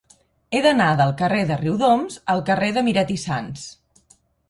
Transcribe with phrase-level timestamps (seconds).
[0.51, 3.73] He d'anar del carrer de Riudoms al carrer de Miret i Sans.